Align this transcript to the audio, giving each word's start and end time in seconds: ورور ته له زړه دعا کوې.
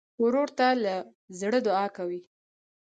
ورور 0.23 0.49
ته 0.57 0.67
له 0.83 0.95
زړه 1.39 1.59
دعا 1.67 1.87
کوې. 1.97 2.21